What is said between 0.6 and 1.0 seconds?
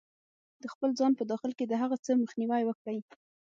خپل